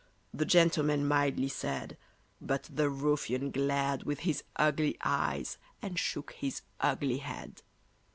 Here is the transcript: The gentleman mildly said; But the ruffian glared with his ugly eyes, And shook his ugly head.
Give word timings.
The 0.33 0.45
gentleman 0.45 1.07
mildly 1.07 1.47
said; 1.47 1.95
But 2.41 2.63
the 2.63 2.89
ruffian 2.89 3.51
glared 3.51 4.01
with 4.01 4.21
his 4.21 4.43
ugly 4.55 4.97
eyes, 5.03 5.59
And 5.79 5.99
shook 5.99 6.31
his 6.31 6.63
ugly 6.81 7.17
head. 7.19 7.61